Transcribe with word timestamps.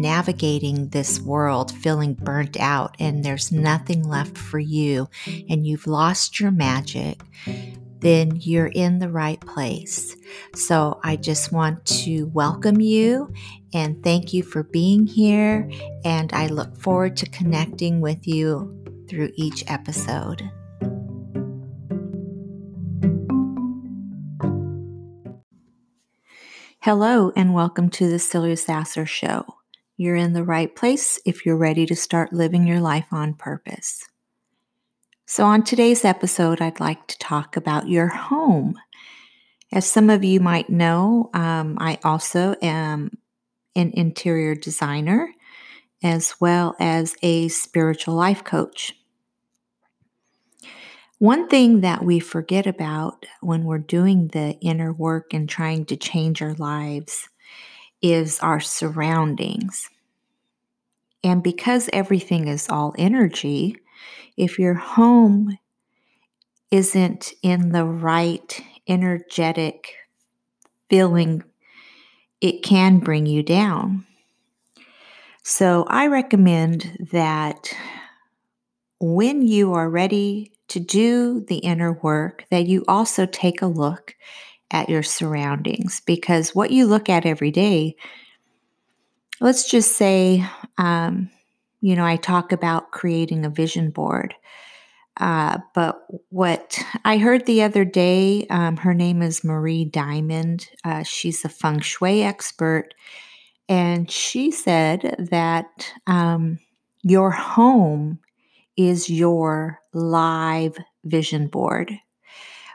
navigating 0.00 0.88
this 0.88 1.20
world 1.20 1.70
feeling 1.70 2.14
burnt 2.14 2.58
out 2.58 2.96
and 2.98 3.24
there's 3.24 3.52
nothing 3.52 4.02
left 4.02 4.36
for 4.38 4.58
you 4.58 5.08
and 5.48 5.66
you've 5.66 5.86
lost 5.86 6.40
your 6.40 6.50
magic, 6.50 7.20
then 8.00 8.36
you're 8.36 8.68
in 8.68 8.98
the 8.98 9.10
right 9.10 9.40
place. 9.40 10.16
So 10.54 10.98
I 11.04 11.16
just 11.16 11.52
want 11.52 11.84
to 11.86 12.24
welcome 12.32 12.80
you 12.80 13.32
and 13.74 14.02
thank 14.02 14.32
you 14.32 14.42
for 14.42 14.62
being 14.62 15.06
here. 15.06 15.70
And 16.04 16.32
I 16.32 16.46
look 16.46 16.76
forward 16.76 17.16
to 17.18 17.28
connecting 17.28 18.00
with 18.00 18.26
you 18.26 18.76
through 19.08 19.30
each 19.36 19.64
episode. 19.68 20.50
Hello, 26.82 27.30
and 27.36 27.52
welcome 27.52 27.90
to 27.90 28.08
the 28.08 28.18
Celia 28.18 28.56
Sasser 28.56 29.04
Show. 29.04 29.59
You're 30.00 30.16
in 30.16 30.32
the 30.32 30.44
right 30.44 30.74
place 30.74 31.20
if 31.26 31.44
you're 31.44 31.58
ready 31.58 31.84
to 31.84 31.94
start 31.94 32.32
living 32.32 32.66
your 32.66 32.80
life 32.80 33.04
on 33.12 33.34
purpose. 33.34 34.08
So, 35.26 35.44
on 35.44 35.62
today's 35.62 36.06
episode, 36.06 36.62
I'd 36.62 36.80
like 36.80 37.06
to 37.08 37.18
talk 37.18 37.54
about 37.54 37.86
your 37.86 38.06
home. 38.06 38.78
As 39.70 39.84
some 39.84 40.08
of 40.08 40.24
you 40.24 40.40
might 40.40 40.70
know, 40.70 41.28
um, 41.34 41.76
I 41.78 41.98
also 42.02 42.56
am 42.62 43.18
an 43.76 43.90
interior 43.92 44.54
designer 44.54 45.34
as 46.02 46.34
well 46.40 46.76
as 46.80 47.14
a 47.20 47.48
spiritual 47.48 48.14
life 48.14 48.42
coach. 48.42 48.94
One 51.18 51.46
thing 51.46 51.82
that 51.82 52.02
we 52.02 52.20
forget 52.20 52.66
about 52.66 53.26
when 53.42 53.64
we're 53.64 53.76
doing 53.76 54.28
the 54.28 54.56
inner 54.62 54.94
work 54.94 55.34
and 55.34 55.46
trying 55.46 55.84
to 55.84 55.96
change 55.96 56.40
our 56.40 56.54
lives 56.54 57.28
is 58.02 58.38
our 58.40 58.60
surroundings. 58.60 59.88
And 61.22 61.42
because 61.42 61.90
everything 61.92 62.48
is 62.48 62.68
all 62.68 62.94
energy, 62.96 63.76
if 64.36 64.58
your 64.58 64.74
home 64.74 65.58
isn't 66.70 67.32
in 67.42 67.72
the 67.72 67.84
right 67.84 68.62
energetic 68.88 69.94
feeling, 70.88 71.42
it 72.40 72.62
can 72.62 72.98
bring 72.98 73.26
you 73.26 73.42
down. 73.42 74.06
So 75.42 75.84
I 75.88 76.06
recommend 76.06 77.08
that 77.12 77.74
when 79.00 79.42
you 79.42 79.72
are 79.74 79.90
ready 79.90 80.52
to 80.68 80.80
do 80.80 81.40
the 81.48 81.58
inner 81.58 81.92
work, 81.92 82.44
that 82.50 82.66
you 82.66 82.84
also 82.86 83.26
take 83.26 83.62
a 83.62 83.66
look 83.66 84.14
at 84.70 84.88
your 84.88 85.02
surroundings 85.02 86.00
because 86.06 86.54
what 86.54 86.70
you 86.70 86.86
look 86.86 87.08
at 87.08 87.26
every 87.26 87.50
day, 87.50 87.96
let's 89.40 89.68
just 89.68 89.96
say, 89.96 90.44
um, 90.78 91.30
you 91.80 91.96
know, 91.96 92.04
I 92.04 92.16
talk 92.16 92.52
about 92.52 92.92
creating 92.92 93.44
a 93.44 93.50
vision 93.50 93.90
board. 93.90 94.34
Uh, 95.16 95.58
but 95.74 96.02
what 96.30 96.82
I 97.04 97.18
heard 97.18 97.44
the 97.44 97.62
other 97.62 97.84
day, 97.84 98.46
um, 98.48 98.76
her 98.78 98.94
name 98.94 99.22
is 99.22 99.44
Marie 99.44 99.84
Diamond. 99.84 100.68
Uh, 100.84 101.02
she's 101.02 101.44
a 101.44 101.48
feng 101.48 101.80
shui 101.80 102.22
expert. 102.22 102.94
And 103.68 104.10
she 104.10 104.50
said 104.50 105.26
that 105.30 105.92
um, 106.06 106.58
your 107.02 107.30
home 107.30 108.18
is 108.76 109.10
your 109.10 109.78
live 109.92 110.76
vision 111.04 111.48
board, 111.48 111.92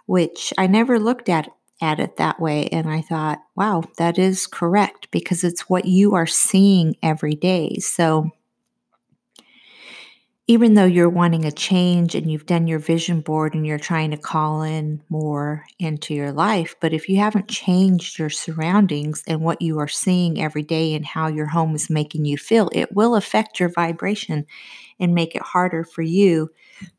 which 0.05 0.53
I 0.57 0.67
never 0.67 1.00
looked 1.00 1.29
at 1.29 1.50
at 1.81 2.00
it 2.00 2.18
that 2.18 2.40
way. 2.40 2.68
And 2.69 2.90
I 2.90 3.02
thought, 3.02 3.40
wow, 3.56 3.84
that 3.97 4.18
is 4.18 4.47
correct 4.47 5.09
because 5.12 5.44
it's 5.44 5.69
what 5.69 5.86
you 5.86 6.16
are 6.16 6.28
seeing 6.28 6.96
every 7.03 7.36
day. 7.36 7.78
So 7.80 8.31
even 10.47 10.75
though 10.75 10.85
you're 10.85 11.09
wanting 11.09 11.44
a 11.44 11.52
change 11.52 12.14
and 12.14 12.31
you've 12.31 12.46
done 12.46 12.68
your 12.68 12.78
vision 12.78 13.19
board 13.19 13.56
and 13.56 13.66
you're 13.66 13.80
trying 13.80 14.12
to 14.12 14.18
call 14.18 14.62
in 14.62 15.02
more 15.09 15.66
into 15.80 16.14
your 16.14 16.31
life, 16.31 16.75
but 16.80 16.94
if 16.94 17.09
you 17.09 17.18
haven't 17.18 17.47
changed 17.47 18.19
your 18.19 18.30
surroundings 18.30 19.24
and 19.28 19.41
what 19.41 19.59
you 19.59 19.80
are 19.80 19.88
seeing 19.88 20.40
every 20.40 20.62
day 20.62 20.94
and 20.94 21.03
how 21.03 21.28
your 21.28 21.47
home 21.47 21.74
is 21.74 21.90
making 21.90 22.25
you 22.25 22.38
feel, 22.38 22.69
it 22.74 22.94
will 22.94 23.16
affect 23.16 23.59
your 23.59 23.69
vibration 23.69 24.46
and 25.00 25.16
make 25.16 25.35
it 25.35 25.41
harder 25.41 25.84
for 25.84 26.03
you 26.03 26.52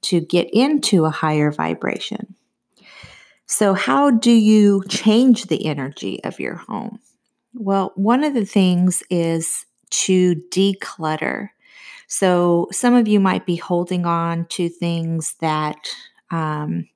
to 0.03 0.20
get 0.20 0.48
into 0.53 1.04
a 1.04 1.10
higher 1.10 1.53
vibration. 1.53 2.34
So, 3.46 3.74
how 3.74 4.10
do 4.10 4.32
you 4.32 4.82
change 4.88 5.44
the 5.44 5.66
energy 5.66 6.22
of 6.24 6.40
your 6.40 6.56
home? 6.56 6.98
Well, 7.54 7.92
one 7.94 8.24
of 8.24 8.34
the 8.34 8.44
things 8.44 9.02
is 9.08 9.64
to 9.90 10.34
declutter. 10.50 11.50
So, 12.08 12.68
some 12.72 12.94
of 12.94 13.06
you 13.06 13.20
might 13.20 13.46
be 13.46 13.56
holding 13.56 14.04
on 14.04 14.46
to 14.46 14.68
things 14.68 15.34
that 15.40 15.88
um, 16.30 16.88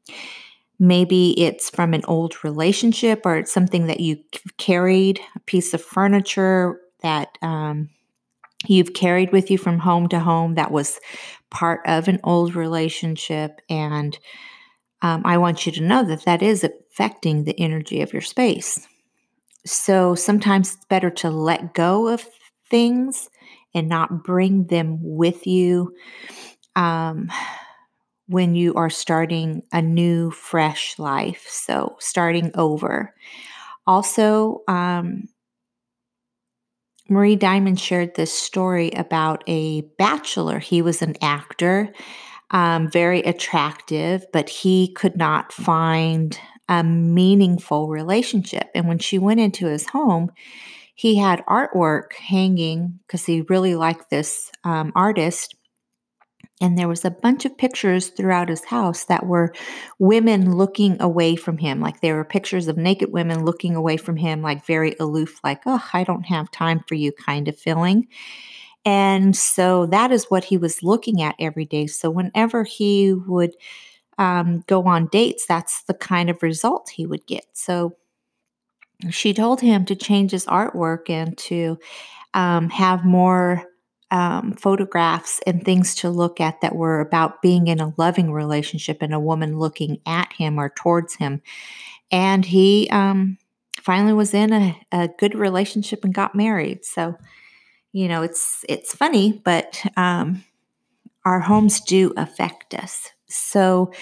maybe 0.81 1.41
it's 1.41 1.71
from 1.71 1.95
an 1.95 2.03
old 2.09 2.43
relationship 2.43 3.23
or 3.25 3.37
it's 3.37 3.53
something 3.53 3.87
that 3.87 4.01
you 4.01 4.19
carried, 4.57 5.21
a 5.37 5.41
piece 5.41 5.73
of 5.73 5.83
furniture 5.83 6.81
that 7.03 7.39
um, 7.43 7.89
you've 8.67 8.95
carried 8.95 9.31
with 9.31 9.51
you 9.51 9.59
from 9.59 9.79
home 9.79 10.09
to 10.09 10.19
home 10.19 10.55
that 10.57 10.73
was 10.73 10.99
part 11.51 11.81
of 11.87 12.09
an 12.09 12.19
old 12.25 12.57
relationship. 12.57 13.61
And 13.69 14.19
um, 15.03 15.23
I 15.25 15.39
want 15.39 15.67
you 15.67 15.73
to 15.73 15.83
know 15.83 16.05
that 16.05 16.25
that 16.25 16.43
is 16.43 16.65
affecting 16.65 17.45
the 17.45 17.59
energy 17.59 18.03
of 18.03 18.13
your 18.13 18.23
space. 18.23 18.87
So 19.67 20.15
sometimes 20.15 20.75
it's 20.75 20.85
better 20.87 21.11
to 21.11 21.31
let 21.31 21.75
go 21.75 22.09
of 22.09 22.27
things 22.71 23.29
and 23.75 23.89
not 23.89 24.25
bring 24.25 24.67
them 24.67 24.99
with 25.01 25.47
you 25.47 25.95
um, 26.77 27.31
when 28.27 28.55
you 28.55 28.75
are 28.75 28.91
starting 28.91 29.63
a 29.73 29.83
new, 29.83 30.31
fresh 30.31 30.99
life. 30.99 31.47
So 31.49 31.97
starting 31.99 32.51
over. 32.55 33.15
Also, 33.87 34.63
um, 34.69 35.29
Marie 37.09 37.37
Diamond 37.37 37.81
shared 37.81 38.15
this 38.15 38.33
story 38.33 38.91
about 38.93 39.43
a 39.49 39.81
bachelor. 39.99 40.61
He 40.61 40.81
was 40.81 41.03
an 41.03 41.17
actor 41.21 41.93
um, 42.51 42.91
very 42.91 43.21
attractive, 43.21 44.25
but 44.33 44.49
he 44.49 44.93
could 44.93 45.17
not 45.17 45.53
find 45.53 46.39
a 46.69 46.85
meaningful 46.85 47.89
relationship. 47.89 48.69
And 48.75 48.87
when 48.87 48.99
she 48.99 49.19
went 49.19 49.41
into 49.41 49.67
his 49.67 49.87
home, 49.87 50.31
he 50.95 51.17
had 51.17 51.45
artwork 51.47 52.13
hanging 52.13 53.01
because 53.07 53.25
he 53.25 53.43
really 53.43 53.75
liked 53.75 54.11
this 54.11 54.51
um, 54.65 54.93
artist. 54.95 55.55
And 56.61 56.77
there 56.77 56.89
was 56.89 57.07
a 57.07 57.11
bunch 57.11 57.47
of 57.47 57.57
pictures 57.57 58.09
throughout 58.09 58.51
his 58.51 58.65
house 58.65 59.05
that 59.05 59.25
were 59.25 59.55
women 59.99 60.55
looking 60.55 61.01
away 61.01 61.37
from 61.37 61.57
him. 61.57 61.81
Like 61.81 62.01
there 62.01 62.17
were 62.17 62.25
pictures 62.25 62.69
of 62.69 62.77
naked 62.77 63.11
women 63.13 63.47
looking 63.47 63.75
away 63.75 63.97
from 63.97 64.17
him, 64.17 64.43
like 64.43 64.67
very 64.67 64.95
aloof, 65.01 65.41
like, 65.43 65.63
oh, 65.65 65.83
I 65.95 66.05
don't 66.05 66.27
have 66.27 66.51
time 66.51 66.85
for 66.87 66.97
you 66.97 67.13
kind 67.13 67.49
of 67.49 67.59
feeling. 67.59 68.09
And 68.85 69.37
so 69.37 69.87
that 69.87 70.11
is 70.11 70.27
what 70.31 70.45
he 70.45 70.57
was 70.57 70.83
looking 70.83 71.23
at 71.23 71.37
every 71.39 71.65
day. 71.65 71.87
So 71.87 72.11
whenever 72.11 72.65
he 72.65 73.13
would 73.13 73.55
um, 74.19 74.65
go 74.67 74.85
on 74.85 75.07
dates, 75.07 75.47
that's 75.47 75.83
the 75.85 75.95
kind 75.95 76.31
of 76.31 76.43
result 76.43 76.91
he 76.91 77.07
would 77.07 77.27
get. 77.27 77.45
So 77.53 77.97
she 79.11 79.33
told 79.33 79.61
him 79.61 79.85
to 79.87 79.95
change 79.95 80.31
his 80.33 80.47
artwork 80.47 81.09
and 81.09 81.37
to 81.39 81.79
um, 82.35 82.69
have 82.71 83.05
more 83.05 83.65
um, 84.11 84.53
photographs 84.53 85.41
and 85.47 85.65
things 85.65 85.95
to 85.97 86.11
look 86.11 86.41
at 86.41 86.61
that 86.61 86.75
were 86.75 87.01
about 87.01 87.43
being 87.43 87.69
in 87.69 87.81
a 87.81 87.95
loving 87.97 88.33
relationship 88.33 88.99
and 89.01 89.15
a 89.15 89.21
woman 89.21 89.59
looking 89.59 89.99
at 90.07 90.33
him 90.33 90.59
or 90.59 90.71
towards 90.71 91.15
him. 91.15 91.41
And 92.11 92.45
he 92.45 92.89
um, 92.91 93.39
finally 93.81 94.13
was 94.13 94.35
in 94.35 94.53
a, 94.53 94.81
a 94.91 95.09
good 95.19 95.35
relationship 95.35 96.05
and 96.05 96.13
got 96.13 96.35
married. 96.35 96.85
So 96.85 97.17
you 97.93 98.09
know, 98.09 98.23
it's 98.23 98.65
it's 98.69 98.95
funny, 98.95 99.41
but 99.45 99.83
um, 99.97 100.45
our 101.25 101.41
homes 101.41 101.81
do 101.81 102.13
affect 102.17 102.75
us. 102.75 103.11
So, 103.29 103.93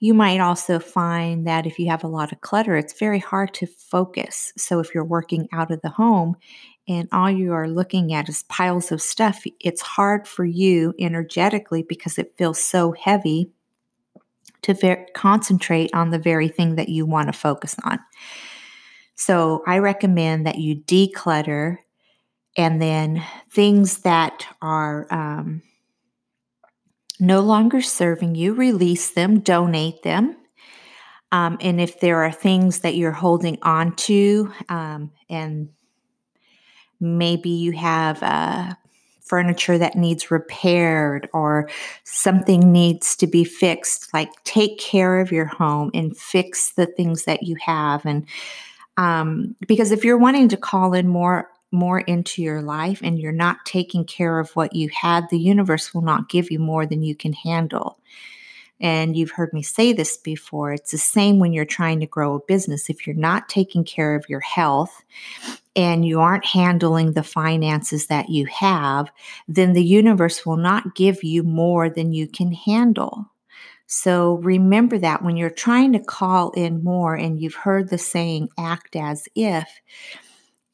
you 0.00 0.12
might 0.12 0.40
also 0.40 0.78
find 0.78 1.46
that 1.46 1.66
if 1.66 1.78
you 1.78 1.88
have 1.88 2.04
a 2.04 2.08
lot 2.08 2.32
of 2.32 2.42
clutter, 2.42 2.76
it's 2.76 2.98
very 2.98 3.18
hard 3.18 3.54
to 3.54 3.66
focus. 3.66 4.52
So, 4.58 4.78
if 4.78 4.94
you're 4.94 5.04
working 5.04 5.48
out 5.52 5.70
of 5.70 5.80
the 5.80 5.88
home 5.88 6.36
and 6.86 7.08
all 7.12 7.30
you 7.30 7.54
are 7.54 7.68
looking 7.68 8.12
at 8.12 8.28
is 8.28 8.42
piles 8.44 8.92
of 8.92 9.00
stuff, 9.00 9.44
it's 9.60 9.80
hard 9.80 10.28
for 10.28 10.44
you 10.44 10.92
energetically 10.98 11.82
because 11.82 12.18
it 12.18 12.34
feels 12.36 12.62
so 12.62 12.92
heavy 12.92 13.50
to 14.62 14.74
ver- 14.74 15.06
concentrate 15.14 15.90
on 15.94 16.10
the 16.10 16.18
very 16.18 16.48
thing 16.48 16.76
that 16.76 16.90
you 16.90 17.06
want 17.06 17.28
to 17.28 17.32
focus 17.32 17.76
on. 17.84 17.98
So, 19.14 19.62
I 19.66 19.78
recommend 19.78 20.46
that 20.46 20.58
you 20.58 20.76
declutter 20.76 21.78
and 22.56 22.80
then 22.80 23.24
things 23.50 23.98
that 23.98 24.46
are 24.62 25.06
um, 25.12 25.62
no 27.18 27.40
longer 27.40 27.80
serving 27.80 28.34
you, 28.34 28.54
release 28.54 29.10
them, 29.10 29.40
donate 29.40 30.02
them. 30.02 30.36
Um, 31.32 31.58
and 31.60 31.80
if 31.80 32.00
there 32.00 32.22
are 32.22 32.30
things 32.30 32.80
that 32.80 32.94
you're 32.94 33.10
holding 33.10 33.58
on 33.62 33.96
to, 33.96 34.52
um, 34.68 35.10
and 35.28 35.68
maybe 37.00 37.50
you 37.50 37.72
have 37.72 38.22
uh, 38.22 38.74
furniture 39.20 39.78
that 39.78 39.96
needs 39.96 40.30
repaired 40.30 41.28
or 41.32 41.68
something 42.04 42.70
needs 42.70 43.16
to 43.16 43.26
be 43.26 43.42
fixed, 43.42 44.12
like 44.14 44.30
take 44.44 44.78
care 44.78 45.18
of 45.18 45.32
your 45.32 45.46
home 45.46 45.90
and 45.92 46.16
fix 46.16 46.72
the 46.72 46.86
things 46.86 47.24
that 47.24 47.42
you 47.42 47.56
have. 47.64 48.06
And 48.06 48.26
um, 48.96 49.56
because 49.66 49.90
if 49.90 50.04
you're 50.04 50.18
wanting 50.18 50.48
to 50.50 50.56
call 50.56 50.92
in 50.94 51.08
more 51.08 51.50
more 51.74 52.00
into 52.00 52.40
your 52.40 52.62
life 52.62 53.00
and 53.02 53.18
you're 53.18 53.32
not 53.32 53.66
taking 53.66 54.06
care 54.06 54.38
of 54.38 54.50
what 54.56 54.74
you 54.74 54.88
had, 54.88 55.28
the 55.28 55.38
universe 55.38 55.92
will 55.92 56.02
not 56.02 56.30
give 56.30 56.50
you 56.50 56.58
more 56.58 56.86
than 56.86 57.02
you 57.02 57.14
can 57.14 57.34
handle. 57.34 57.98
And 58.80 59.16
you've 59.16 59.30
heard 59.30 59.52
me 59.52 59.62
say 59.62 59.92
this 59.92 60.16
before. 60.16 60.72
It's 60.72 60.90
the 60.90 60.98
same 60.98 61.38
when 61.38 61.52
you're 61.52 61.64
trying 61.64 62.00
to 62.00 62.06
grow 62.06 62.34
a 62.34 62.40
business. 62.40 62.90
If 62.90 63.06
you're 63.06 63.16
not 63.16 63.48
taking 63.48 63.84
care 63.84 64.14
of 64.14 64.28
your 64.28 64.40
health 64.40 65.04
and 65.76 66.04
you 66.04 66.20
aren't 66.20 66.44
handling 66.44 67.12
the 67.12 67.22
finances 67.22 68.06
that 68.06 68.30
you 68.30 68.46
have, 68.46 69.10
then 69.48 69.72
the 69.72 69.84
universe 69.84 70.44
will 70.44 70.56
not 70.56 70.94
give 70.94 71.22
you 71.22 71.42
more 71.42 71.88
than 71.88 72.12
you 72.12 72.26
can 72.26 72.52
handle. 72.52 73.30
So 73.86 74.38
remember 74.38 74.98
that 74.98 75.22
when 75.22 75.36
you're 75.36 75.50
trying 75.50 75.92
to 75.92 75.98
call 75.98 76.50
in 76.52 76.82
more 76.82 77.14
and 77.14 77.38
you've 77.38 77.54
heard 77.54 77.90
the 77.90 77.98
saying, 77.98 78.48
act 78.58 78.96
as 78.96 79.28
if, 79.34 79.68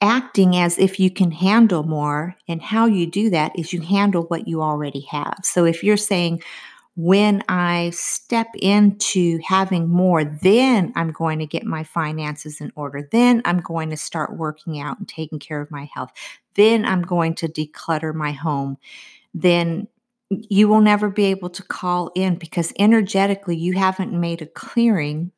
acting 0.01 0.57
as 0.57 0.79
if 0.79 0.99
you 0.99 1.11
can 1.11 1.31
handle 1.31 1.83
more. 1.83 2.37
And 2.49 2.63
how 2.63 2.87
you 2.87 3.07
do 3.07 3.31
that 3.31 3.59
is 3.59 3.73
you 3.73 3.81
handle 3.81 4.25
what 4.25 4.49
you 4.49 4.63
already 4.63 5.01
have. 5.11 5.39
So 5.43 5.65
if 5.65 5.83
you're 5.83 5.97
saying, 5.97 6.43
when 6.97 7.43
I 7.49 7.91
step 7.95 8.49
into 8.61 9.39
having 9.45 9.89
more, 9.89 10.25
then 10.25 10.93
I'm 10.97 11.13
going 11.13 11.39
to 11.39 11.47
get 11.47 11.65
my 11.65 11.85
finances 11.85 12.61
in 12.61 12.73
order. 12.75 13.09
Then 13.11 13.43
I'm 13.45 13.61
going 13.61 13.91
to 13.91 13.97
start 13.97 14.37
working 14.37 14.81
out 14.81 14.99
and 14.99 15.09
taking 15.09 15.39
care 15.39 15.61
of 15.61 15.71
my 15.71 15.89
health. 15.95 16.11
Then 16.57 16.85
I'm 16.85 17.03
going 17.03 17.35
to 17.37 17.49
declutter 17.49 18.15
my 18.15 18.33
home. 18.33 18.77
Then 19.33 19.87
you 20.31 20.69
will 20.69 20.81
never 20.81 21.09
be 21.09 21.25
able 21.27 21.51
to 21.51 21.63
call 21.63 22.11
in 22.15 22.37
because 22.37 22.73
energetically 22.79 23.57
you 23.57 23.73
haven't 23.75 24.13
made 24.13 24.43
a 24.43 24.47
clearing 24.47 25.33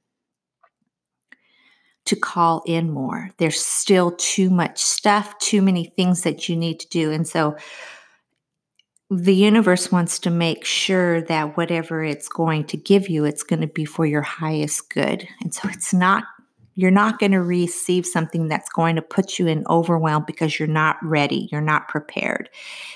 to 2.04 2.16
call 2.16 2.62
in 2.66 2.90
more. 2.90 3.30
There's 3.38 3.60
still 3.60 4.12
too 4.16 4.50
much 4.50 4.82
stuff, 4.82 5.38
too 5.38 5.62
many 5.62 5.92
things 5.96 6.22
that 6.22 6.48
you 6.48 6.56
need 6.56 6.80
to 6.80 6.88
do. 6.88 7.12
And 7.12 7.26
so 7.26 7.56
the 9.10 9.34
universe 9.34 9.92
wants 9.92 10.18
to 10.20 10.30
make 10.30 10.64
sure 10.64 11.20
that 11.22 11.56
whatever 11.56 12.02
it's 12.02 12.28
going 12.28 12.64
to 12.64 12.76
give 12.76 13.08
you, 13.08 13.24
it's 13.24 13.42
going 13.42 13.60
to 13.60 13.66
be 13.66 13.84
for 13.84 14.06
your 14.06 14.22
highest 14.22 14.90
good. 14.90 15.28
And 15.42 15.54
so 15.54 15.68
it's 15.68 15.92
not, 15.92 16.24
you're 16.74 16.90
not 16.90 17.18
going 17.18 17.32
to 17.32 17.42
receive 17.42 18.06
something 18.06 18.48
that's 18.48 18.70
going 18.70 18.96
to 18.96 19.02
put 19.02 19.38
you 19.38 19.46
in 19.46 19.66
overwhelm 19.68 20.24
because 20.26 20.58
you're 20.58 20.66
not 20.66 20.96
ready, 21.02 21.48
you're 21.52 21.60
not 21.60 21.88
prepared. 21.88 22.48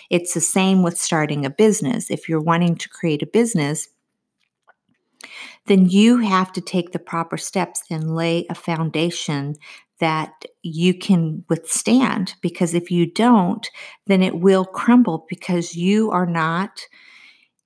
It's 0.08 0.32
the 0.32 0.40
same 0.40 0.82
with 0.82 0.96
starting 0.98 1.44
a 1.44 1.50
business. 1.50 2.10
If 2.10 2.28
you're 2.28 2.40
wanting 2.40 2.76
to 2.76 2.88
create 2.88 3.22
a 3.22 3.26
business, 3.26 3.88
then 5.66 5.88
you 5.88 6.18
have 6.18 6.52
to 6.52 6.60
take 6.60 6.92
the 6.92 6.98
proper 6.98 7.36
steps 7.36 7.82
and 7.90 8.14
lay 8.14 8.46
a 8.48 8.54
foundation 8.54 9.56
that 9.98 10.44
you 10.62 10.92
can 10.94 11.44
withstand. 11.48 12.34
Because 12.42 12.74
if 12.74 12.90
you 12.90 13.10
don't, 13.10 13.68
then 14.06 14.22
it 14.22 14.38
will 14.38 14.64
crumble 14.64 15.26
because 15.28 15.74
you 15.74 16.10
are 16.10 16.26
not 16.26 16.86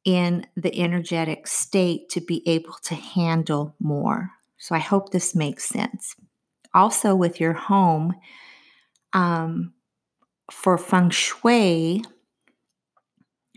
in 0.04 0.46
the 0.56 0.80
energetic 0.80 1.46
state 1.46 2.08
to 2.10 2.20
be 2.20 2.46
able 2.48 2.76
to 2.84 2.94
handle 2.94 3.74
more. 3.80 4.30
So 4.58 4.74
I 4.74 4.78
hope 4.78 5.10
this 5.10 5.34
makes 5.34 5.64
sense. 5.64 6.14
Also, 6.72 7.14
with 7.14 7.40
your 7.40 7.52
home, 7.52 8.14
um, 9.12 9.72
for 10.50 10.78
feng 10.78 11.10
shui, 11.10 12.02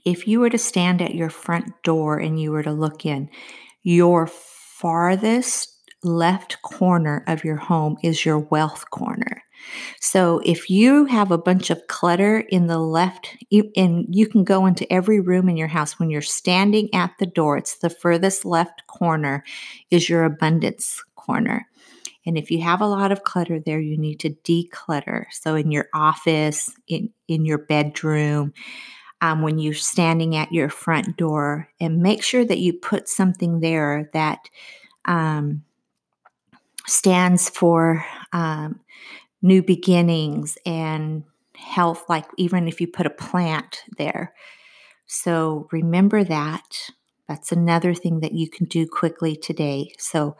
if 0.05 0.27
you 0.27 0.39
were 0.39 0.49
to 0.49 0.57
stand 0.57 1.01
at 1.01 1.15
your 1.15 1.29
front 1.29 1.71
door 1.83 2.17
and 2.17 2.39
you 2.39 2.51
were 2.51 2.63
to 2.63 2.71
look 2.71 3.05
in, 3.05 3.29
your 3.83 4.27
farthest 4.27 5.69
left 6.03 6.61
corner 6.61 7.23
of 7.27 7.43
your 7.43 7.55
home 7.55 7.97
is 8.03 8.25
your 8.25 8.39
wealth 8.39 8.89
corner. 8.89 9.43
So 10.01 10.41
if 10.43 10.69
you 10.69 11.05
have 11.05 11.31
a 11.31 11.37
bunch 11.37 11.69
of 11.69 11.87
clutter 11.87 12.39
in 12.39 12.67
the 12.67 12.79
left, 12.79 13.37
and 13.77 14.05
you 14.09 14.27
can 14.27 14.43
go 14.43 14.65
into 14.65 14.91
every 14.91 15.21
room 15.21 15.47
in 15.47 15.55
your 15.55 15.69
house 15.69 15.97
when 15.97 16.09
you're 16.09 16.21
standing 16.21 16.93
at 16.93 17.11
the 17.19 17.25
door, 17.25 17.57
it's 17.57 17.77
the 17.77 17.89
furthest 17.89 18.43
left 18.43 18.85
corner 18.87 19.43
is 19.89 20.09
your 20.09 20.25
abundance 20.25 21.01
corner. 21.15 21.67
And 22.25 22.37
if 22.37 22.51
you 22.51 22.61
have 22.61 22.81
a 22.81 22.87
lot 22.87 23.11
of 23.11 23.23
clutter 23.23 23.59
there, 23.59 23.79
you 23.79 23.97
need 23.97 24.19
to 24.21 24.29
declutter. 24.29 25.25
So 25.31 25.55
in 25.55 25.71
your 25.71 25.87
office, 25.93 26.69
in, 26.87 27.09
in 27.27 27.45
your 27.45 27.59
bedroom, 27.59 28.53
um, 29.23 29.41
when 29.41 29.57
you're 29.57 29.73
standing 29.73 30.35
at 30.35 30.51
your 30.51 30.69
front 30.69 31.17
door, 31.17 31.69
and 31.79 32.03
make 32.03 32.21
sure 32.21 32.45
that 32.45 32.59
you 32.59 32.73
put 32.73 33.07
something 33.07 33.61
there 33.61 34.09
that 34.13 34.49
um, 35.05 35.63
stands 36.85 37.49
for 37.49 38.05
um, 38.33 38.79
new 39.41 39.63
beginnings 39.63 40.57
and 40.65 41.23
health, 41.55 42.03
like 42.09 42.25
even 42.37 42.67
if 42.67 42.81
you 42.81 42.87
put 42.87 43.05
a 43.05 43.09
plant 43.09 43.83
there. 43.97 44.33
So 45.07 45.67
remember 45.71 46.23
that. 46.25 46.91
That's 47.27 47.51
another 47.51 47.93
thing 47.93 48.19
that 48.19 48.33
you 48.33 48.49
can 48.49 48.65
do 48.65 48.85
quickly 48.85 49.35
today. 49.37 49.93
So 49.97 50.35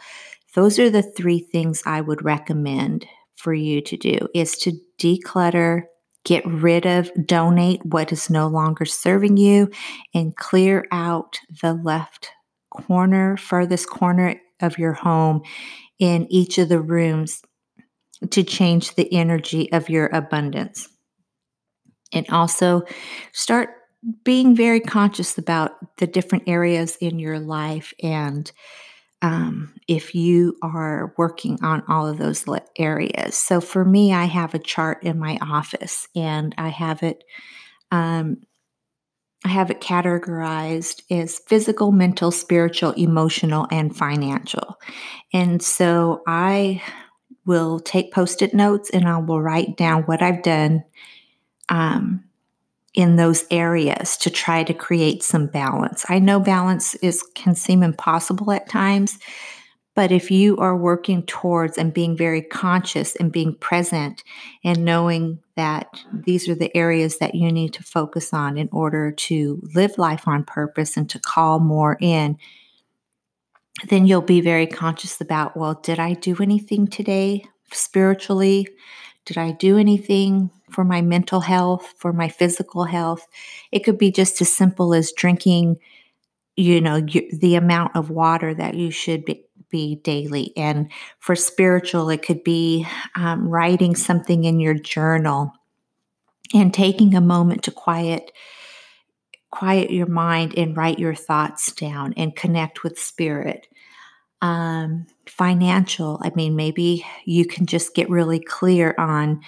those 0.56 0.78
are 0.80 0.90
the 0.90 1.02
three 1.02 1.40
things 1.40 1.82
I 1.86 2.02
would 2.02 2.26
recommend 2.26 3.08
for 3.36 3.54
you 3.54 3.82
to 3.82 3.98
do 3.98 4.28
is 4.34 4.58
to 4.60 4.74
declutter, 5.00 5.84
get 6.26 6.46
rid 6.46 6.86
of, 6.86 7.12
donate 7.26 7.86
what 7.86 8.12
is 8.12 8.30
no 8.30 8.48
longer 8.48 8.86
serving 8.86 9.38
you 9.38 9.70
and 10.14 10.36
clear 10.36 10.86
out 10.92 11.40
the 11.62 11.74
left 11.74 12.32
corner, 12.70 13.38
furthest 13.38 13.90
corner 13.90 14.36
of 14.62 14.78
your 14.78 14.94
home 14.94 15.42
in 16.00 16.26
each 16.32 16.58
of 16.58 16.70
the 16.70 16.80
rooms 16.80 17.42
to 18.30 18.44
change 18.44 18.96
the 18.96 19.12
energy 19.14 19.72
of 19.72 19.90
your 19.90 20.08
abundance. 20.08 20.88
And 22.14 22.28
also 22.30 22.84
start 23.32 23.70
being 24.24 24.56
very 24.56 24.80
conscious 24.80 25.38
about 25.38 25.98
the 25.98 26.08
different 26.08 26.44
areas 26.48 26.96
in 26.98 27.20
your 27.20 27.40
life 27.40 27.94
and 28.02 28.52
um, 29.24 29.74
if 29.88 30.14
you 30.14 30.58
are 30.62 31.14
working 31.18 31.58
on 31.64 31.82
all 31.88 32.06
of 32.06 32.18
those 32.18 32.46
areas. 32.78 33.36
So 33.36 33.62
for 33.62 33.86
me, 33.86 34.14
I 34.14 34.26
have 34.26 34.54
a 34.54 34.60
chart 34.60 35.02
in 35.04 35.18
my 35.18 35.40
office 35.42 36.10
and 36.14 36.54
I 36.58 36.68
have 36.68 37.02
it. 37.04 37.24
Um, 37.90 38.42
I 39.46 39.50
have 39.50 39.72
it 39.72 39.80
categorized 39.80 41.04
as 41.10 41.40
physical, 41.40 41.92
mental, 41.94 42.32
spiritual, 42.32 42.92
emotional, 42.92 43.66
and 43.72 43.96
financial. 43.96 44.78
And 45.32 45.62
so 45.64 46.22
I 46.28 46.82
will 47.46 47.80
take 47.80 48.14
post 48.14 48.42
it 48.42 48.54
notes 48.54 48.90
and 48.90 49.08
I 49.08 49.18
will 49.20 49.42
write 49.42 49.78
down 49.78 50.04
what 50.04 50.22
I've 50.22 50.44
done 50.44 50.84
um, 51.70 52.26
in 52.94 53.16
those 53.16 53.46
areas 53.50 54.18
to 54.18 54.30
try 54.30 54.64
to 54.64 54.74
create 54.74 55.24
some 55.24 55.48
balance. 55.48 56.06
I 56.10 56.20
know 56.20 56.40
balance 56.40 56.96
is 56.96 57.24
can 57.36 57.56
seem 57.56 57.82
impossible 57.82 58.52
at 58.52 58.70
times, 58.70 59.18
but 59.96 60.12
if 60.12 60.32
you 60.32 60.58
are 60.58 60.76
working 60.76 61.24
towards 61.24 61.78
and 61.78 61.94
being 61.94 62.18
very 62.18 62.42
conscious 62.42 63.16
and 63.16 63.32
being 63.32 63.56
present 63.56 64.24
and 64.64 64.86
knowing 64.86 65.40
that 65.56 66.04
these 66.12 66.50
are 66.50 66.56
the 66.56 66.76
areas 66.76 67.20
that 67.20 67.36
you 67.36 67.52
need 67.52 67.74
to 67.74 67.84
focus 67.84 68.34
on 68.34 68.58
in 68.58 68.70
order 68.72 69.12
to 69.12 69.62
live 69.76 69.98
life 69.98 70.28
on 70.28 70.44
purpose 70.44 70.98
and 70.98 71.10
to 71.12 71.20
call 71.20 71.60
more 71.60 71.98
in, 72.02 72.38
then 73.88 74.08
you'll 74.08 74.22
be 74.22 74.42
very 74.42 74.68
conscious 74.68 75.20
about 75.22 75.58
well, 75.58 75.80
did 75.84 76.00
I 76.00 76.14
do 76.14 76.38
anything 76.42 76.88
today 76.88 77.46
spiritually? 77.72 78.68
Did 79.26 79.38
I 79.38 79.52
do 79.52 79.78
anything 79.78 80.50
for 80.74 80.84
my 80.84 81.02
mental 81.02 81.40
health, 81.40 81.94
for 81.98 82.12
my 82.12 82.28
physical 82.28 82.84
health? 82.84 83.28
It 83.72 83.84
could 83.84 83.98
be 83.98 84.12
just 84.12 84.42
as 84.42 84.54
simple 84.54 84.94
as 84.94 85.12
drinking 85.12 85.78
you 86.56 86.82
know 86.82 87.00
the 87.00 87.56
amount 87.56 87.96
of 87.96 88.10
water 88.10 88.54
that 88.54 88.76
you 88.76 88.92
should 88.92 89.26
be, 89.26 89.46
be 89.70 89.96
daily 89.96 90.54
and 90.56 90.92
for 91.20 91.36
spiritual 91.36 92.10
it 92.10 92.22
could 92.22 92.44
be 92.44 92.86
um, 93.16 93.48
writing 93.48 93.96
something 93.96 94.44
in 94.44 94.60
your 94.60 94.76
journal 94.76 95.52
and 96.54 96.74
taking 96.74 97.16
a 97.16 97.22
moment 97.22 97.64
to 97.64 97.72
quiet 97.72 98.32
quiet 99.52 99.92
your 99.92 100.08
mind 100.08 100.54
and 100.58 100.78
write 100.78 101.00
your 101.00 101.16
thoughts 101.16 101.72
down 101.72 102.14
and 102.18 102.36
connect 102.36 102.84
with 102.84 103.00
spirit 103.00 103.68
um, 104.44 105.08
financial 105.26 106.20
i 106.22 106.32
mean 106.36 106.56
maybe 106.56 107.04
you 107.26 107.46
can 107.46 107.66
just 107.66 107.96
get 107.96 108.10
really 108.10 108.40
clear 108.40 108.94
on 109.00 109.42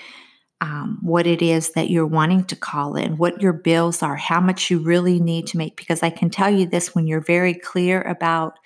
um, 0.61 0.99
what 1.01 1.27
it 1.27 1.41
is 1.41 1.71
that 1.71 1.89
you're 1.89 2.07
wanting 2.07 2.43
to 2.45 2.55
call 2.55 2.95
in, 2.95 3.17
what 3.17 3.41
your 3.41 3.53
bills 3.53 4.01
are, 4.01 4.15
how 4.15 4.39
much 4.39 4.71
you 4.71 4.79
really 4.79 5.19
need 5.19 5.47
to 5.47 5.57
make. 5.57 5.75
Because 5.75 6.01
I 6.01 6.09
can 6.09 6.29
tell 6.29 6.49
you 6.49 6.65
this 6.65 6.95
when 6.95 7.07
you're 7.07 7.21
very 7.21 7.53
clear 7.53 8.01
about 8.01 8.57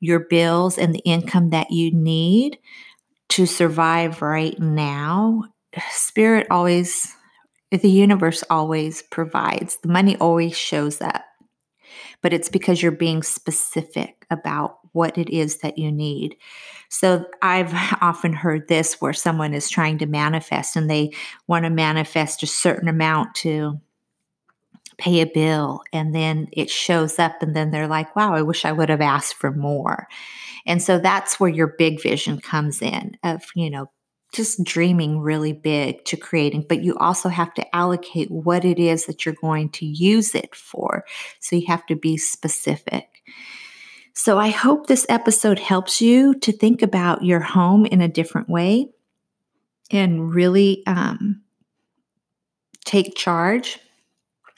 your 0.00 0.20
bills 0.20 0.78
and 0.78 0.94
the 0.94 1.00
income 1.00 1.50
that 1.50 1.70
you 1.70 1.92
need 1.92 2.58
to 3.30 3.46
survive 3.46 4.22
right 4.22 4.58
now, 4.58 5.44
Spirit 5.90 6.46
always, 6.50 7.14
the 7.70 7.90
universe 7.90 8.42
always 8.50 9.02
provides. 9.02 9.76
The 9.82 9.88
money 9.88 10.16
always 10.16 10.56
shows 10.56 11.00
up. 11.00 11.24
But 12.20 12.32
it's 12.32 12.48
because 12.48 12.82
you're 12.82 12.90
being 12.90 13.22
specific 13.22 14.26
about 14.30 14.78
what 14.98 15.16
it 15.16 15.30
is 15.30 15.58
that 15.58 15.78
you 15.78 15.92
need. 15.92 16.36
So 16.88 17.24
I've 17.40 17.72
often 18.00 18.32
heard 18.32 18.66
this 18.66 19.00
where 19.00 19.12
someone 19.12 19.54
is 19.54 19.70
trying 19.70 19.98
to 19.98 20.06
manifest 20.06 20.74
and 20.74 20.90
they 20.90 21.12
want 21.46 21.64
to 21.64 21.70
manifest 21.70 22.42
a 22.42 22.48
certain 22.48 22.88
amount 22.88 23.36
to 23.36 23.80
pay 24.98 25.20
a 25.20 25.26
bill 25.26 25.82
and 25.92 26.12
then 26.12 26.48
it 26.52 26.68
shows 26.68 27.20
up 27.20 27.40
and 27.40 27.54
then 27.54 27.70
they're 27.70 27.86
like, 27.86 28.16
wow, 28.16 28.34
I 28.34 28.42
wish 28.42 28.64
I 28.64 28.72
would 28.72 28.88
have 28.88 29.00
asked 29.00 29.34
for 29.34 29.52
more. 29.52 30.08
And 30.66 30.82
so 30.82 30.98
that's 30.98 31.38
where 31.38 31.48
your 31.48 31.68
big 31.78 32.02
vision 32.02 32.40
comes 32.40 32.82
in 32.82 33.16
of, 33.22 33.44
you 33.54 33.70
know, 33.70 33.88
just 34.32 34.64
dreaming 34.64 35.20
really 35.20 35.52
big 35.52 36.04
to 36.06 36.16
creating, 36.16 36.66
but 36.68 36.82
you 36.82 36.96
also 36.98 37.28
have 37.28 37.54
to 37.54 37.76
allocate 37.76 38.30
what 38.30 38.64
it 38.64 38.80
is 38.80 39.06
that 39.06 39.24
you're 39.24 39.36
going 39.40 39.70
to 39.70 39.86
use 39.86 40.34
it 40.34 40.54
for. 40.56 41.04
So 41.38 41.54
you 41.54 41.66
have 41.68 41.86
to 41.86 41.94
be 41.94 42.16
specific. 42.16 43.17
So 44.18 44.36
I 44.36 44.48
hope 44.48 44.88
this 44.88 45.06
episode 45.08 45.60
helps 45.60 46.00
you 46.00 46.34
to 46.40 46.50
think 46.50 46.82
about 46.82 47.22
your 47.22 47.38
home 47.38 47.86
in 47.86 48.00
a 48.00 48.08
different 48.08 48.48
way 48.48 48.88
and 49.92 50.34
really 50.34 50.84
um, 50.88 51.42
take 52.84 53.14
charge. 53.14 53.78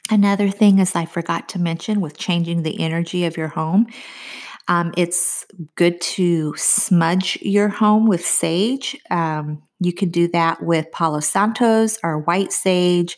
Another 0.09 0.49
thing 0.49 0.79
is 0.79 0.95
I 0.95 1.05
forgot 1.05 1.47
to 1.49 1.59
mention 1.59 2.01
with 2.01 2.17
changing 2.17 2.63
the 2.63 2.79
energy 2.79 3.25
of 3.25 3.37
your 3.37 3.49
home. 3.49 3.85
Um, 4.67 4.95
it's 4.97 5.45
good 5.75 6.01
to 6.01 6.55
smudge 6.57 7.37
your 7.43 7.69
home 7.69 8.07
with 8.07 8.25
sage. 8.25 8.99
Um, 9.11 9.61
you 9.79 9.93
can 9.93 10.09
do 10.09 10.27
that 10.29 10.63
with 10.63 10.91
Palo 10.91 11.19
Santos 11.19 11.99
or 12.03 12.17
white 12.17 12.51
sage. 12.51 13.15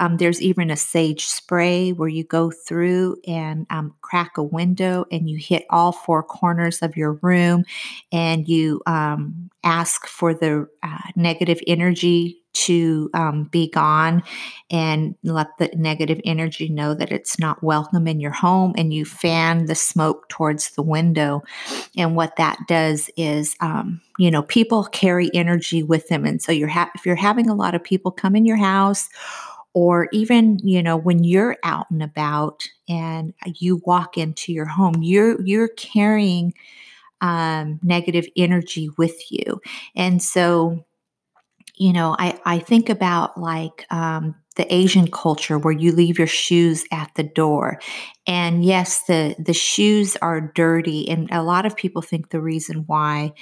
Um, 0.00 0.18
there's 0.18 0.42
even 0.42 0.70
a 0.70 0.76
sage 0.76 1.26
spray 1.26 1.92
where 1.92 2.08
you 2.08 2.24
go 2.24 2.50
through 2.50 3.16
and 3.26 3.66
um, 3.70 3.94
crack 4.02 4.36
a 4.36 4.42
window 4.42 5.06
and 5.10 5.28
you 5.28 5.38
hit 5.38 5.64
all 5.70 5.92
four 5.92 6.22
corners 6.22 6.82
of 6.82 6.96
your 6.96 7.14
room 7.14 7.64
and 8.12 8.48
you 8.48 8.82
um, 8.86 9.50
ask 9.64 10.06
for 10.06 10.34
the 10.34 10.68
uh, 10.82 10.98
negative 11.16 11.60
energy 11.66 12.42
to 12.56 13.10
um, 13.12 13.44
be 13.44 13.68
gone 13.68 14.22
and 14.70 15.14
let 15.22 15.48
the 15.58 15.68
negative 15.76 16.18
energy 16.24 16.70
know 16.70 16.94
that 16.94 17.12
it's 17.12 17.38
not 17.38 17.62
welcome 17.62 18.08
in 18.08 18.18
your 18.18 18.30
home 18.30 18.72
and 18.78 18.94
you 18.94 19.04
fan 19.04 19.66
the 19.66 19.74
smoke 19.74 20.26
towards 20.30 20.70
the 20.70 20.82
window. 20.82 21.42
And 21.98 22.16
what 22.16 22.36
that 22.36 22.58
does 22.66 23.10
is 23.16 23.56
um, 23.60 24.00
you 24.18 24.30
know 24.30 24.42
people 24.42 24.84
carry 24.84 25.30
energy 25.34 25.82
with 25.82 26.08
them. 26.08 26.24
And 26.24 26.40
so 26.40 26.50
you're 26.50 26.66
ha- 26.66 26.90
if 26.94 27.04
you're 27.04 27.14
having 27.14 27.50
a 27.50 27.54
lot 27.54 27.74
of 27.74 27.84
people 27.84 28.10
come 28.10 28.34
in 28.34 28.46
your 28.46 28.56
house 28.56 29.10
or 29.76 30.08
even 30.10 30.58
you 30.64 30.82
know 30.82 30.96
when 30.96 31.22
you're 31.22 31.58
out 31.62 31.84
and 31.90 32.02
about 32.02 32.66
and 32.88 33.34
you 33.56 33.82
walk 33.84 34.16
into 34.16 34.50
your 34.50 34.64
home 34.64 35.02
you're 35.02 35.38
you're 35.44 35.68
carrying 35.68 36.54
um, 37.20 37.78
negative 37.82 38.26
energy 38.36 38.88
with 38.96 39.30
you. 39.30 39.60
And 39.94 40.22
so 40.22 40.82
you 41.78 41.92
know 41.92 42.16
i 42.18 42.40
i 42.46 42.58
think 42.58 42.88
about 42.88 43.38
like 43.38 43.84
um, 43.90 44.34
the 44.54 44.74
asian 44.74 45.10
culture 45.10 45.58
where 45.58 45.74
you 45.74 45.92
leave 45.92 46.16
your 46.16 46.26
shoes 46.26 46.86
at 46.90 47.10
the 47.16 47.22
door. 47.22 47.78
And 48.26 48.64
yes 48.64 49.02
the 49.06 49.36
the 49.38 49.52
shoes 49.52 50.16
are 50.22 50.40
dirty 50.40 51.06
and 51.06 51.28
a 51.30 51.42
lot 51.42 51.66
of 51.66 51.76
people 51.76 52.00
think 52.00 52.30
the 52.30 52.40
reason 52.40 52.84
why 52.86 53.34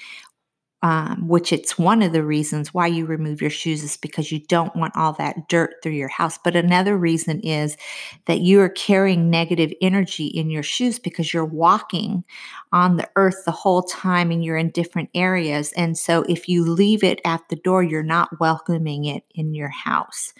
um, 0.84 1.26
which 1.26 1.50
it's 1.50 1.78
one 1.78 2.02
of 2.02 2.12
the 2.12 2.22
reasons 2.22 2.74
why 2.74 2.86
you 2.86 3.06
remove 3.06 3.40
your 3.40 3.48
shoes 3.48 3.82
is 3.82 3.96
because 3.96 4.30
you 4.30 4.40
don't 4.40 4.76
want 4.76 4.94
all 4.94 5.14
that 5.14 5.48
dirt 5.48 5.76
through 5.82 5.92
your 5.92 6.08
house. 6.08 6.36
But 6.36 6.54
another 6.54 6.94
reason 6.94 7.40
is 7.40 7.78
that 8.26 8.40
you 8.40 8.60
are 8.60 8.68
carrying 8.68 9.30
negative 9.30 9.72
energy 9.80 10.26
in 10.26 10.50
your 10.50 10.62
shoes 10.62 10.98
because 10.98 11.32
you're 11.32 11.42
walking 11.42 12.22
on 12.70 12.98
the 12.98 13.08
earth 13.16 13.46
the 13.46 13.50
whole 13.50 13.82
time 13.82 14.30
and 14.30 14.44
you're 14.44 14.58
in 14.58 14.72
different 14.72 15.08
areas. 15.14 15.72
And 15.72 15.96
so 15.96 16.22
if 16.28 16.50
you 16.50 16.62
leave 16.70 17.02
it 17.02 17.22
at 17.24 17.40
the 17.48 17.56
door, 17.56 17.82
you're 17.82 18.02
not 18.02 18.38
welcoming 18.38 19.06
it 19.06 19.24
in 19.34 19.54
your 19.54 19.70
house. 19.70 20.34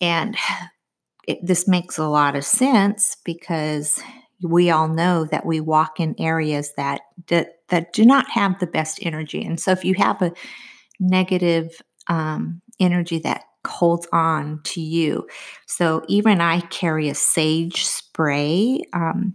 And 0.00 0.34
it, 1.28 1.46
this 1.46 1.68
makes 1.68 1.98
a 1.98 2.08
lot 2.08 2.36
of 2.36 2.46
sense 2.46 3.18
because 3.22 4.02
we 4.42 4.70
all 4.70 4.88
know 4.88 5.24
that 5.26 5.46
we 5.46 5.60
walk 5.60 6.00
in 6.00 6.14
areas 6.18 6.72
that 6.76 7.02
that, 7.28 7.58
that 7.68 7.92
do 7.92 8.04
not 8.04 8.28
have 8.30 8.58
the 8.58 8.66
best 8.66 8.98
energy. 9.02 9.42
And 9.44 9.58
so 9.58 9.72
if 9.72 9.84
you 9.84 9.94
have 9.94 10.20
a 10.22 10.32
negative 11.00 11.80
um, 12.08 12.60
energy 12.80 13.18
that 13.20 13.44
holds 13.66 14.08
on 14.12 14.60
to 14.64 14.80
you. 14.80 15.26
So 15.66 16.04
even 16.08 16.40
I 16.40 16.60
carry 16.60 17.08
a 17.08 17.14
sage 17.14 17.84
spray. 17.84 18.82
Um, 18.92 19.34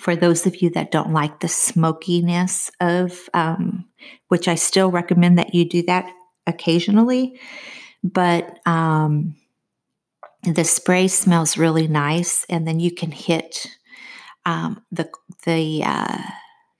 for 0.00 0.16
those 0.16 0.46
of 0.46 0.60
you 0.60 0.70
that 0.70 0.90
don't 0.90 1.12
like 1.12 1.40
the 1.40 1.48
smokiness 1.48 2.70
of, 2.80 3.28
um, 3.34 3.86
which 4.28 4.48
I 4.48 4.56
still 4.56 4.90
recommend 4.90 5.38
that 5.38 5.54
you 5.54 5.64
do 5.68 5.82
that 5.84 6.10
occasionally, 6.46 7.38
but 8.02 8.58
um, 8.66 9.36
the 10.42 10.64
spray 10.64 11.08
smells 11.08 11.56
really 11.56 11.88
nice, 11.88 12.44
and 12.48 12.66
then 12.66 12.80
you 12.80 12.90
can 12.90 13.10
hit 13.10 13.68
um, 14.46 14.82
the 14.90 15.10
the 15.44 15.82
uh, 15.84 16.22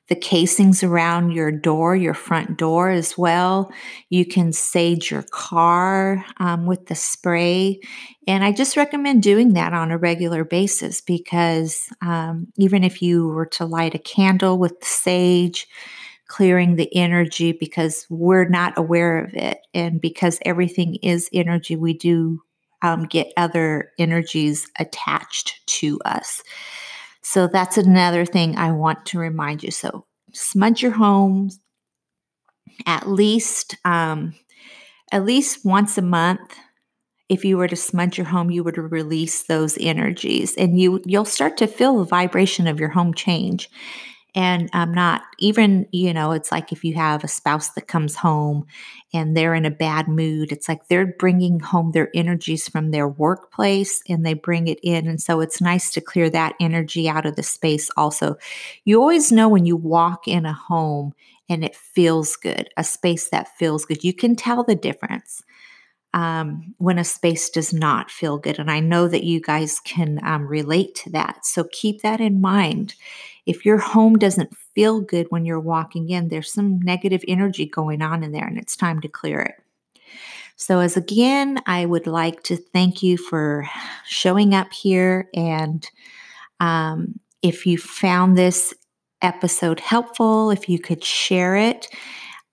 the 0.09 0.15
casings 0.15 0.85
around 0.85 1.33
your 1.33 1.51
door, 1.51 1.97
your 1.97 2.15
front 2.15 2.57
door 2.57 2.91
as 2.91 3.19
well. 3.19 3.73
You 4.09 4.25
can 4.25 4.53
sage 4.53 5.11
your 5.11 5.25
car 5.33 6.25
um, 6.39 6.67
with 6.67 6.87
the 6.87 6.95
spray. 6.95 7.81
And 8.29 8.45
I 8.45 8.53
just 8.53 8.77
recommend 8.77 9.25
doing 9.25 9.55
that 9.55 9.73
on 9.73 9.91
a 9.91 9.99
regular 9.99 10.45
basis 10.45 11.01
because 11.01 11.89
um, 12.03 12.47
even 12.57 12.85
if 12.85 13.03
you 13.03 13.27
were 13.29 13.47
to 13.47 13.67
light 13.67 13.97
a 13.97 13.99
candle 13.99 14.59
with 14.59 14.79
the 14.79 14.87
sage, 14.87 15.67
clearing 16.29 16.77
the 16.77 16.95
energy 16.95 17.53
because 17.53 18.07
we're 18.09 18.49
not 18.49 18.79
aware 18.79 19.25
of 19.25 19.35
it. 19.35 19.59
And 19.75 20.01
because 20.01 20.39
everything 20.45 20.97
is 20.97 21.29
energy, 21.33 21.75
we 21.75 21.95
do 21.95 22.43
um, 22.83 23.05
get 23.05 23.33
other 23.37 23.91
energies 23.99 24.69
attached 24.79 25.61
to 25.67 26.01
us. 26.05 26.43
So 27.29 27.49
that's 27.49 27.77
another 27.77 28.25
thing 28.25 28.57
I 28.57 28.71
want 28.71 29.05
to 29.07 29.19
remind 29.19 29.65
you. 29.65 29.73
So 29.73 30.07
smudge 30.33 30.81
your 30.81 30.93
homes 30.93 31.59
at 32.87 33.09
least 33.09 33.77
um, 33.85 34.33
at 35.11 35.25
least 35.25 35.65
once 35.65 35.99
a 35.99 36.03
month. 36.03 36.55
If 37.29 37.45
you 37.45 37.57
were 37.57 37.67
to 37.67 37.75
smudge 37.75 38.17
your 38.17 38.29
home, 38.29 38.53
you 38.53 38.63
would 38.63 38.79
release 38.79 39.43
those 39.43 39.77
energies, 39.81 40.55
and 40.55 40.79
you 40.79 41.03
you'll 41.05 41.25
start 41.25 41.57
to 41.57 41.67
feel 41.67 41.99
the 41.99 42.05
vibration 42.05 42.69
of 42.69 42.79
your 42.79 42.91
home 42.91 43.13
change. 43.13 43.71
And 44.37 44.69
I'm 44.75 44.93
not 44.93 45.23
even, 45.39 45.87
you 45.93 46.13
know, 46.13 46.33
it's 46.33 46.53
like 46.53 46.71
if 46.71 46.85
you 46.85 46.93
have 46.95 47.25
a 47.25 47.29
spouse 47.29 47.71
that 47.71 47.89
comes 47.89 48.15
home 48.15 48.67
and 49.15 49.35
they're 49.35 49.55
in 49.55 49.65
a 49.65 49.71
bad 49.71 50.09
mood, 50.09 50.53
it's 50.53 50.69
like 50.69 50.89
they're 50.89 51.07
bringing 51.07 51.59
home 51.59 51.93
their 51.93 52.11
energies 52.15 52.69
from 52.69 52.91
their 52.91 53.09
workplace 53.09 54.03
and 54.11 54.27
they 54.27 54.35
bring 54.35 54.69
it 54.69 54.79
in. 54.83 55.09
And 55.09 55.23
so 55.23 55.41
it's 55.41 55.63
nice 55.63 55.91
to 55.93 56.03
clear 56.03 56.29
that 56.29 56.55
energy 56.61 57.09
out 57.09 57.25
of 57.25 57.37
the 57.37 57.43
space 57.43 57.91
also. 57.97 58.37
You 58.85 59.01
always 59.01 59.33
know 59.33 59.49
when 59.49 59.65
you 59.65 59.75
walk 59.75 60.29
in 60.29 60.45
a 60.45 60.53
home 60.53 61.15
and 61.49 61.65
it 61.65 61.75
feels 61.75 62.37
good, 62.37 62.69
a 62.77 62.85
space 62.85 63.31
that 63.31 63.57
feels 63.57 63.87
good. 63.87 64.05
You 64.05 64.13
can 64.13 64.37
tell 64.37 64.63
the 64.63 64.75
difference 64.75 65.43
um, 66.15 66.75
when 66.79 66.99
a 66.99 67.05
space 67.05 67.51
does 67.51 67.73
not 67.73 68.11
feel 68.11 68.39
good. 68.39 68.59
And 68.59 68.71
I 68.71 68.81
know 68.81 69.09
that 69.09 69.25
you 69.25 69.41
guys 69.41 69.81
can 69.81 70.21
um, 70.25 70.47
relate 70.47 70.95
to 70.97 71.11
that. 71.11 71.45
So 71.45 71.65
keep 71.73 72.03
that 72.03 72.21
in 72.21 72.41
mind 72.41 72.95
if 73.47 73.65
your 73.65 73.79
home 73.79 74.19
doesn't 74.19 74.55
feel 74.75 75.01
good 75.01 75.29
when 75.31 75.45
you're 75.45 75.61
walking 75.61 76.11
in, 76.11 76.29
there's 76.29 76.53
some 76.53 76.81
negative 76.81 77.23
energy 77.27 77.65
going 77.65 78.03
on 78.03 78.25
in 78.25 78.33
there 78.33 78.47
and 78.47 78.59
it's 78.59 78.77
time 78.77 79.01
to 79.01 79.09
clear 79.09 79.41
it. 79.41 79.55
So, 80.57 80.81
as 80.81 80.97
again, 80.97 81.61
I 81.67 81.87
would 81.87 82.07
like 82.07 82.43
to 82.45 82.57
thank 82.57 83.03
you 83.03 83.17
for 83.19 83.69
showing 84.07 84.55
up 84.55 84.73
here. 84.73 85.29
And 85.35 85.89
um, 86.61 87.21
if 87.43 87.67
you 87.67 87.79
found 87.79 88.37
this 88.37 88.75
episode 89.23 89.81
helpful, 89.81 90.51
if 90.51 90.69
you 90.69 90.79
could 90.79 91.05
share 91.05 91.57
it, 91.57 91.89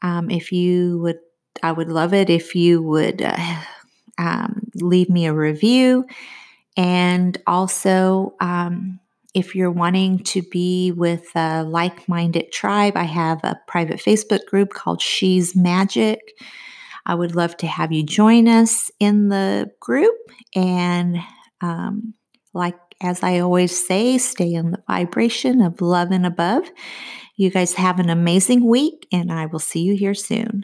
um, 0.01 0.29
if 0.29 0.51
you 0.51 0.99
would, 0.99 1.19
I 1.61 1.71
would 1.71 1.89
love 1.89 2.13
it 2.13 2.29
if 2.29 2.55
you 2.55 2.81
would 2.81 3.21
uh, 3.21 3.61
um, 4.17 4.69
leave 4.75 5.09
me 5.09 5.25
a 5.25 5.33
review. 5.33 6.05
And 6.75 7.37
also, 7.45 8.33
um, 8.39 8.99
if 9.33 9.55
you're 9.55 9.71
wanting 9.71 10.19
to 10.19 10.41
be 10.43 10.91
with 10.91 11.25
a 11.35 11.63
like 11.63 12.07
minded 12.07 12.51
tribe, 12.51 12.95
I 12.95 13.03
have 13.03 13.43
a 13.43 13.59
private 13.67 13.99
Facebook 13.99 14.45
group 14.45 14.73
called 14.73 15.01
She's 15.01 15.55
Magic. 15.55 16.19
I 17.05 17.15
would 17.15 17.35
love 17.35 17.57
to 17.57 17.67
have 17.67 17.91
you 17.91 18.03
join 18.03 18.47
us 18.47 18.91
in 18.99 19.29
the 19.29 19.71
group. 19.79 20.15
And 20.55 21.17
um, 21.61 22.13
like 22.53 22.77
as 23.03 23.21
I 23.21 23.39
always 23.39 23.85
say, 23.85 24.17
stay 24.17 24.53
in 24.53 24.71
the 24.71 24.83
vibration 24.87 25.61
of 25.61 25.81
love 25.81 26.11
and 26.11 26.25
above. 26.25 26.71
You 27.35 27.49
guys 27.49 27.73
have 27.73 27.99
an 27.99 28.09
amazing 28.09 28.65
week, 28.65 29.07
and 29.11 29.31
I 29.31 29.45
will 29.45 29.59
see 29.59 29.81
you 29.81 29.95
here 29.95 30.13
soon. 30.13 30.63